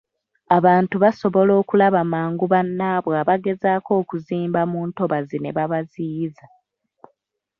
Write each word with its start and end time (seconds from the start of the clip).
Abantu 0.57 0.95
basobola 1.03 1.51
okulaba 1.61 1.99
mangu 2.13 2.45
bannaabwe 2.53 3.13
abagezaako 3.21 3.91
okuzimba 4.01 4.61
mu 4.71 4.79
ntobazi 4.87 5.37
ne 5.39 5.51
babaziyiza. 5.57 6.45